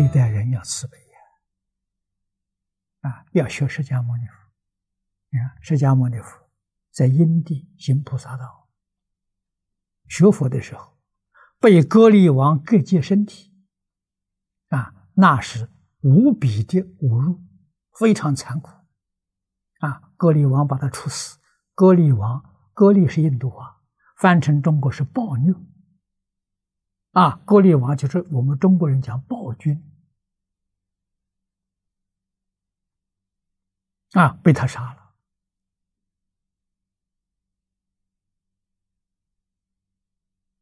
[0.00, 0.96] 对待人要慈悲
[3.02, 3.10] 呀！
[3.10, 4.32] 啊，要学释迦牟尼佛。
[5.28, 6.48] 你看，释迦牟尼佛
[6.90, 8.70] 在因地行菩萨道，
[10.08, 10.96] 学佛的时候，
[11.58, 13.52] 被割力王割截身体，
[14.68, 15.68] 啊，那是
[16.00, 17.42] 无比的侮辱，
[17.92, 18.70] 非常残酷。
[19.80, 21.38] 啊，割力王把他处死。
[21.74, 23.82] 割力王，割力是印度话，
[24.16, 25.54] 翻成中国是暴虐。
[27.10, 29.86] 啊，割力王就是我们中国人讲暴君。
[34.12, 35.14] 啊，被他杀了。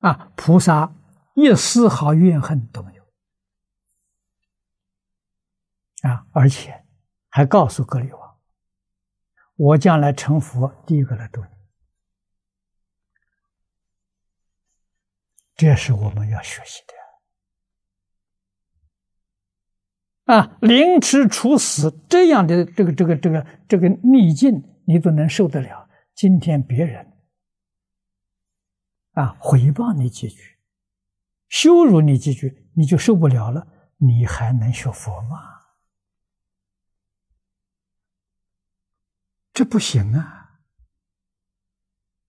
[0.00, 0.92] 啊，菩萨
[1.34, 3.02] 一丝毫怨恨都没有。
[6.02, 6.84] 啊，而且
[7.28, 8.40] 还告诉格里王
[9.54, 11.50] ：“我将来成佛，第一个来度你。”
[15.54, 17.01] 这是我们要学习的。
[20.32, 25.90] 啊，凌迟处死这样的这个这个这个这个逆境，你都能受得了。
[26.14, 27.12] 今天别人。
[29.12, 30.56] 啊，回报你几句，
[31.50, 33.66] 羞辱你几句，你就受不了了。
[33.98, 35.36] 你还能学佛吗？
[39.52, 40.60] 这不行啊！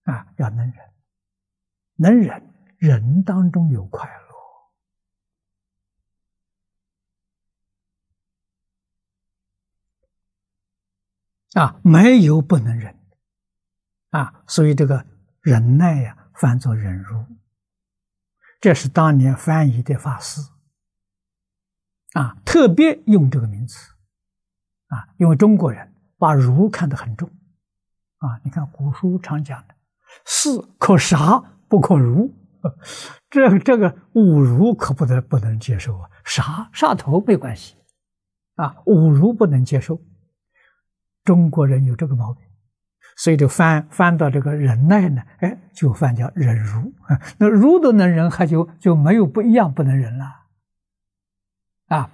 [0.04, 0.76] 啊，要能忍，
[1.96, 4.33] 能忍，忍当中有快乐
[11.54, 12.96] 啊，没有不能忍
[14.10, 14.44] 啊。
[14.48, 15.06] 所以这个
[15.42, 16.18] 忍耐呀。
[16.36, 17.24] 翻作忍辱，
[18.60, 20.42] 这是当年翻译的法师
[22.14, 23.94] 啊，特别用这个名词
[24.88, 27.30] 啊，因为中国人把儒看得很重
[28.18, 28.42] 啊。
[28.44, 29.76] 你看古书常讲的
[30.26, 32.34] “士可杀不可辱”，
[33.30, 37.76] 这这个侮辱可不得不能接受啊，杀杀头没关系
[38.56, 40.02] 啊，侮辱不能接受。
[41.24, 42.44] 中国人有这个毛病。
[43.16, 47.22] 所以就翻翻到这个忍耐呢，哎，就翻叫忍辱啊。
[47.38, 50.26] 那辱都能忍，还就就没有不一样不能忍了
[51.90, 52.10] 啊。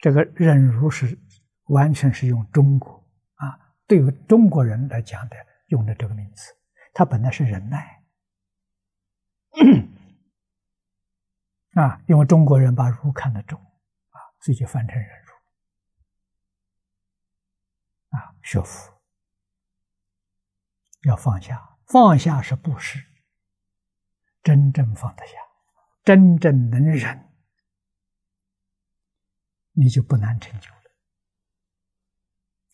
[0.00, 1.18] 这个忍辱是
[1.64, 3.04] 完全是用中国
[3.34, 5.34] 啊，对于中国人来讲的
[5.66, 6.52] 用的这个名词，
[6.94, 8.00] 它本来是忍耐
[11.82, 15.27] 啊，因为中国人把儒看得重啊，所以就翻成忍辱
[18.10, 19.00] 啊，学佛。
[21.02, 22.98] 要放下，放下是布施。
[24.42, 25.34] 真正放得下，
[26.04, 27.32] 真正能忍，
[29.72, 30.76] 你就不难成就了。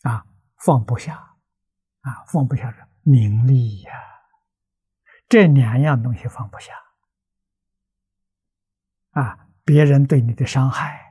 [0.03, 0.25] 啊，
[0.57, 1.35] 放不下，
[2.01, 3.91] 啊，放不下的名利呀，
[5.27, 6.73] 这两样东西放不下。
[9.11, 11.04] 啊，别人对你的伤害，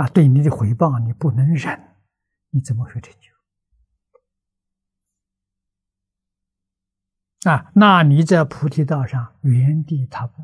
[0.00, 1.94] 啊，对你的回报，你不能忍，
[2.48, 3.30] 你怎么会成就？
[7.50, 10.42] 啊，那你在菩提道上原地踏步，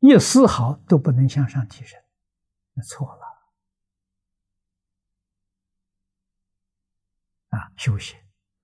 [0.00, 1.98] 一丝毫都不能向上提升，
[2.74, 3.24] 那错了。
[7.48, 8.20] 啊，修行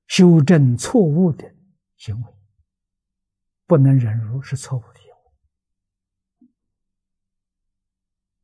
[0.07, 1.55] 修正错误的
[1.97, 2.29] 行为，
[3.65, 5.17] 不能忍辱是错误的行为，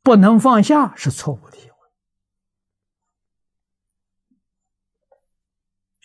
[0.06, 1.75] 不能放下是错误的行为。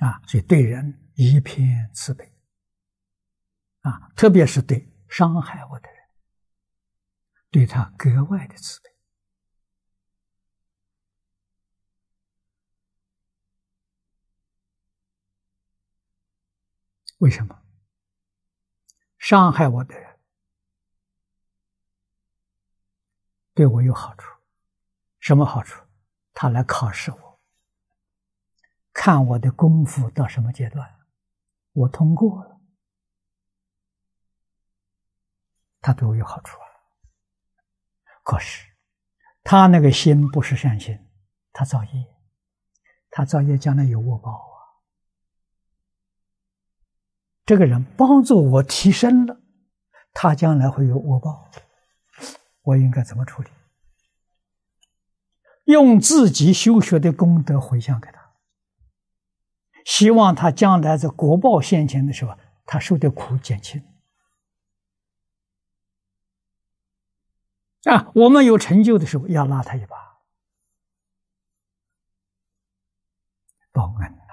[0.08, 2.34] 啊，所以对人一片慈悲，
[3.82, 5.98] 啊，特别是对伤害我的人，
[7.52, 8.90] 对他格外的慈悲。
[17.20, 17.62] 为什么？
[19.20, 20.11] 伤害我的人
[23.62, 24.28] 对我有好处，
[25.20, 25.86] 什么好处？
[26.34, 27.40] 他来考试我。
[28.92, 30.92] 看我的功夫到什么阶段，
[31.74, 32.60] 我通过了，
[35.80, 36.66] 他对我有好处啊。
[38.24, 38.68] 可是
[39.44, 40.98] 他那个心不是善心，
[41.54, 41.92] 他造业，
[43.12, 44.58] 他造业将来有恶报啊。
[47.46, 49.40] 这个人帮助我提升了，
[50.14, 51.48] 他将来会有恶报，
[52.62, 53.50] 我应该怎么处理？
[55.66, 58.34] 用自己修学的功德回向给他。
[59.86, 63.84] 希望他将来在国报现前的时候，他受的苦减轻。
[67.86, 70.22] 啊，我们有成就的时候，要拉他一把，
[73.72, 74.24] 报恩呐！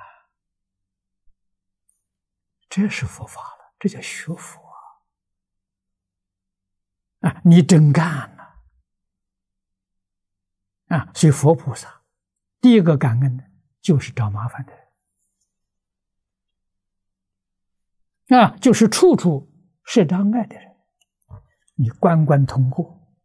[2.69, 4.68] 这是佛法了，这叫学佛。
[7.21, 8.07] 啊，你真干
[8.37, 8.61] 了
[10.87, 11.13] 啊！
[11.15, 12.03] 所以佛菩萨
[12.61, 13.45] 第一个感恩的
[13.81, 14.73] 就是找麻烦的
[18.29, 19.53] 人啊，就是处处
[19.85, 20.77] 设障碍的人，
[21.75, 23.17] 你关关通过，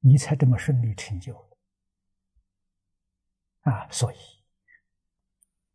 [0.00, 1.34] 你才这么顺利成就
[3.62, 3.86] 啊！
[3.90, 4.16] 所以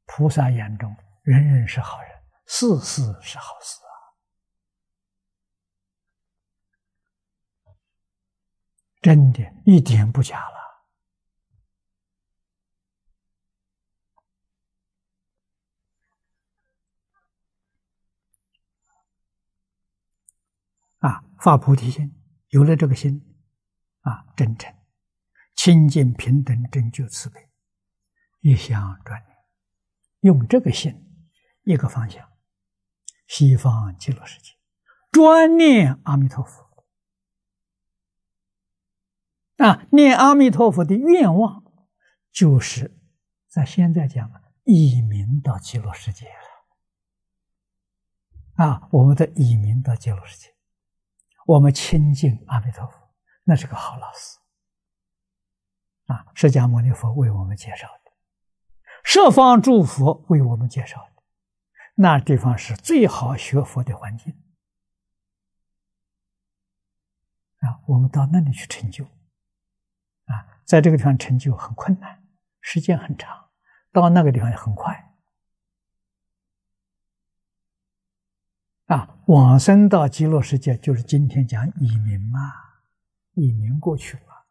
[0.06, 2.12] 菩萨眼中人人是好人，
[2.48, 3.80] 事事是好事。
[9.01, 10.62] 真的，一点不假了。
[21.00, 22.15] 啊，发菩提心，
[22.50, 23.36] 有了这个心，
[24.01, 24.71] 啊，真诚、
[25.56, 27.50] 清净、平等、真觉、慈悲，
[28.42, 29.36] 一向专念，
[30.19, 31.25] 用这个心，
[31.63, 32.30] 一个方向，
[33.25, 34.51] 西方极乐世界，
[35.12, 36.71] 专念阿弥陀佛。
[39.62, 41.63] 啊，念阿弥陀佛的愿望，
[42.31, 43.00] 就是
[43.48, 44.31] 在现在讲
[44.63, 46.34] 移民到极乐世界了。
[48.66, 50.48] 啊，我们的移民到极乐世界，
[51.46, 52.98] 我们亲近阿弥陀佛，
[53.44, 54.40] 那是个好老师。
[56.08, 58.12] 啊，释迦牟尼佛为我们介绍的，
[59.04, 61.22] 十方诸佛为我们介绍的，
[61.96, 64.34] 那地方是最好学佛的环境。
[67.60, 69.06] 啊，我们到那里去成就。
[70.31, 72.24] 啊，在这个地方成就很困难，
[72.62, 73.50] 时间很长，
[73.92, 75.13] 到那个地方也很快。
[78.86, 82.39] 啊，往生到极乐世界就是今天讲以明嘛，
[83.33, 84.48] 以明过去了，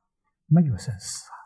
[0.46, 1.39] 没有生死啊。